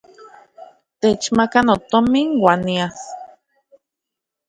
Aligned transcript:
Techmaka 1.01 1.59
notomin 1.67 2.29
uan 2.43 2.59
nias. 2.67 2.99